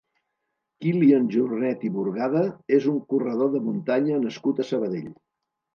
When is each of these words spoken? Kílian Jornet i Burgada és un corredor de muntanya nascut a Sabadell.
Kílian 0.85 1.27
Jornet 1.35 1.85
i 1.89 1.93
Burgada 1.99 2.43
és 2.81 2.91
un 2.95 2.99
corredor 3.13 3.55
de 3.59 3.65
muntanya 3.69 4.21
nascut 4.27 4.65
a 4.65 4.69
Sabadell. 4.73 5.19